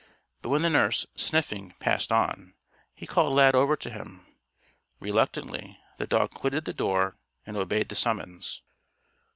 [0.41, 2.55] But when the nurse, sniffing, passed on,
[2.95, 4.25] he called Lad over to him.
[4.99, 8.63] Reluctantly, the dog quitted the door and obeyed the summons.